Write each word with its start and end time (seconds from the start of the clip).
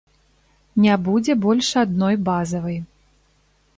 Не 0.85 0.95
будзе 1.07 1.35
больш 1.45 1.69
адной 1.83 2.15
базавай. 2.31 2.77